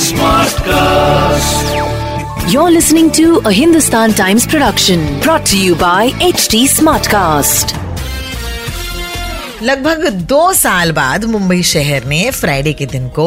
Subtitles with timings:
[0.00, 1.66] Smartcast.
[2.50, 7.74] You're listening to a Hindustan Times production brought to you by HD Smartcast.
[9.62, 13.26] लगभग दो साल बाद मुंबई शहर ने फ्राइडे के दिन को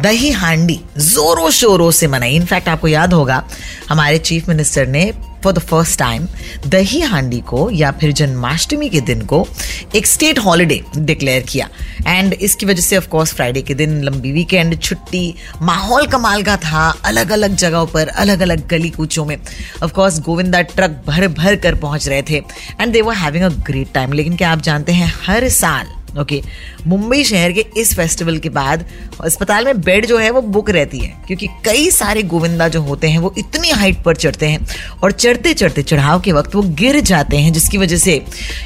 [0.00, 3.42] दही हांडी जोरों शोरों से मनाई इनफैक्ट आपको याद होगा
[3.90, 5.04] हमारे चीफ मिनिस्टर ने
[5.44, 6.26] for the first time
[6.66, 9.46] Dahi Handi को या फिर जन्माष्टमी के दिन को
[9.96, 11.68] एक स्टेट हॉलिडे डिक्लेयर किया।
[12.06, 16.56] एंड इसकी वजह से ऑफ़ कोर्स फ्राइडे के दिन लंबी वीकेंड छुट्टी, माहौल कमाल का
[16.56, 19.36] था अलग अलग जगहों पर अलग अलग गली कूचों में।
[19.82, 22.42] ऑफ़ कोर्स गोविंदा ट्रक भर भर कर पहुँच रहे थे।
[22.80, 25.86] And they were having a great time लेकिन क्या आप जानते हैं, हर साल
[26.20, 26.40] ओके
[26.86, 28.84] मुंबई शहर के इस फेस्टिवल के बाद
[29.20, 33.08] अस्पताल में बेड जो है वो बुक रहती है, क्योंकि कई सारे गोविंदा जो होते
[33.08, 34.66] हैं वो इतनी हाइट पर चढ़ते हैं
[35.02, 38.14] और चढ़ते चढ़ते चढ़ाव के वक्त वो गिर जाते हैं, जिसकी वजह से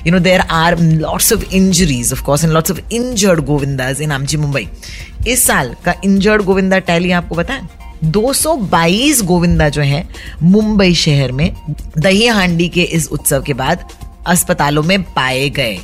[0.06, 4.12] you know there are lots of injuries of course and lots of injured Govindas in
[4.12, 4.68] आमची मुंबई।
[5.28, 7.60] इस साल का इंजर्ड गोविंदा टैली आपको है
[8.04, 10.06] 222 गोविंदा जो है
[10.42, 11.50] मुंबई शहर में
[11.98, 13.84] दही हांडी के इस उत्सव के बाद
[14.26, 15.78] अस्पतालों में पाए गए।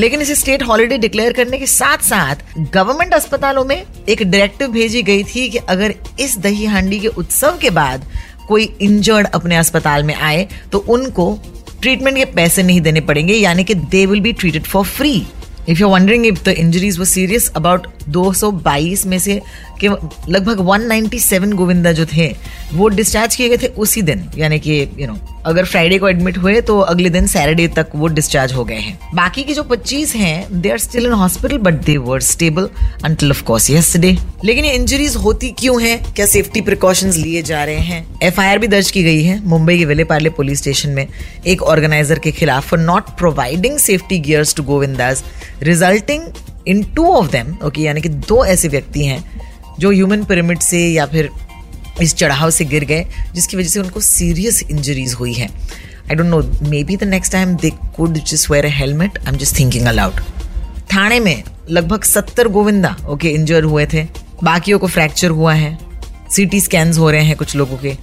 [0.00, 2.36] लेकिन इसे स्टेट हॉलिडे डिक्लेयर करने के साथ साथ
[2.74, 7.58] गवर्नमेंट अस्पतालों में एक डायरेक्टिव भेजी गई थी कि अगर इस दही हांडी के उत्सव
[7.62, 8.04] के बाद
[8.48, 11.26] कोई इंजर्ड अपने अस्पताल में आए तो उनको
[11.82, 15.12] ट्रीटमेंट के पैसे नहीं देने पड़ेंगे, यानी कि they will be treated for free
[15.68, 19.40] if you wondering if the injuries were serious about 222 में से
[19.80, 19.88] कि
[20.28, 22.26] लगभग 197 गोविंदा जो थे,
[22.72, 26.38] वो डिस्चार्ज किए गए थे उसी दिन, यानी कि यू नो अगर फ्राइडे को एडमिट
[26.38, 30.14] हुए तो अगले दिन सैटरडे तक वो डिस्चार्ज हो गए हैं। बाकी के जो 25
[30.16, 32.68] हैं they are still in hospital but they were stable
[33.04, 36.12] until of course yesterday लेकिन ये इंजरीज होती क्यों हैं?
[36.14, 38.04] क्या सेफ्टी प्रिकॉशंस लिए जा रहे हैं?
[38.22, 41.06] एफआईआर भी दर्ज की गई है मुंबई के विलेपार्ले पुलिस स्टेशन में
[41.46, 45.24] एक ऑर्गेनाइजर के खिलाफ for not providing safety gears to Govindas
[45.62, 46.22] resulting
[46.68, 49.22] in two of them okay यानी कि दो ऐसे व्यक्ति हैं
[49.78, 51.30] जो ह्यूमन पिरामिड से या फिर
[52.02, 56.28] इस चढ़ाव से गिर गए, जिसकी वजह से उनको सीरियस इंजरीज हुई हैं। I don't
[56.28, 59.86] know maybe the next time they could just wear a helmet I am just thinking
[59.86, 60.20] aloud
[60.92, 64.06] Thane में लगभग सत्तर गोविंदा ओके इंजर हुए थे।
[64.44, 65.78] बाकियों को फ्रैक्चर हुआ है।
[66.30, 67.96] सीटी स्कैन्स हो रहे हैं कुछ लोगों के।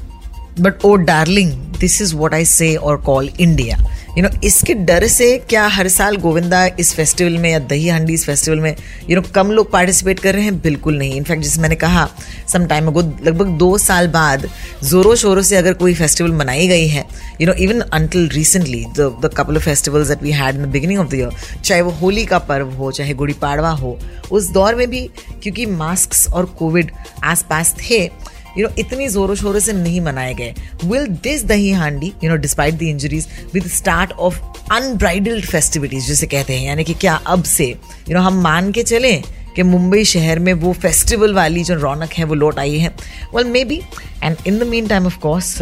[0.59, 3.77] But oh darling this is what I say और कॉल इंडिया
[4.17, 8.13] यू नो इसके डर से क्या हर साल गोविंदा इस फेस्टिवल में या दही हांडी
[8.13, 8.75] इस फेस्टिवल में
[9.09, 10.59] यू नो कम लोग पार्टिसिपेट कर रहे हैं?
[10.61, 11.15] बिल्कुल नहीं.
[11.15, 12.07] इनफैक्ट जिस मैंने कहा
[12.53, 14.47] सम टाइम अगो लगभग दो साल बाद
[14.83, 17.05] जोरों शोरों से अगर कोई फेस्टिवल मनाई गई है
[17.41, 20.99] you know even until recently the couple of festivals that we had in the beginning
[20.99, 23.97] of the year चाहे वो होली का पर्व हो, चाहे गुड़ी पाड़वा हो,
[24.31, 25.09] उस दौर में भी,
[25.43, 26.91] क्योंकि मास्क और कोविड
[27.23, 28.09] आस पास थे
[28.57, 30.53] यू नो इतनी जोरों शोरों से नहीं मनाए गए।
[30.85, 34.39] Will this Dahi Handi you know despite the injuries with start of
[34.71, 38.83] unbridled festivities जिसे कहते हैं। यानी कि क्या अब से यू नो हम मान के
[38.83, 39.23] चलें
[39.55, 42.89] कि मुंबई शहर में वो फेस्टिवल वाली जो रौनक है, वो लौट आई है।
[43.35, 43.81] Well maybe
[44.23, 45.57] and in the meantime of course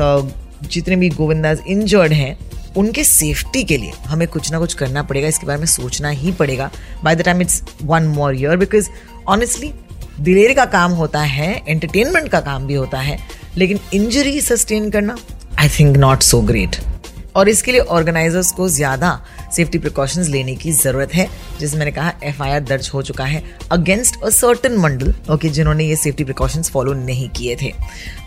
[0.64, 2.38] जितने भी गोविंदाज इंजर्ड हैं,
[2.78, 6.32] उनके सेफ्टी के लिए हमें कुछ ना कुछ करना पड़ेगा। इसके बारे में सोचना ही
[6.32, 6.70] पड़ेगा।
[7.04, 8.90] By the time it's one more year because
[9.28, 9.72] honestly
[10.20, 13.20] दिलेरी का काम होता है एंटरटेनमेंट का काम भी होता है,
[13.58, 15.18] लेकिन इंजरी सस्टेन करना
[15.60, 16.76] I think not so great
[17.36, 19.10] और इसके लिए ऑर्गेनाइजर्स को ज़्यादा
[19.56, 21.28] सेफ्टी प्रिकॉशंस लेने की ज़रूरत है
[21.60, 25.96] जैसे मैंने कहा एफआईआर दर्ज हो चुका है against a certain Mandal okay जिन्होंने ये
[25.96, 27.72] सेफ्टी प्रिकॉशंस फॉलो नहीं किए थे।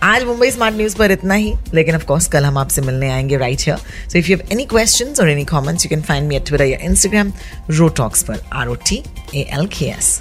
[0.02, 3.36] आज मुंबई स्मार्ट न्यूज़ पर इतना ही, लेकिन ऑफ़ कोर्स कल हम आपसे मिलने आएँगे
[3.36, 3.78] right here
[4.08, 6.64] so if you have any question or any comments you can find me at Twitter
[6.64, 7.32] या इंस्टाग्राम
[7.70, 9.02] रोटॉक्स पर R O T
[9.34, 10.20] A L K S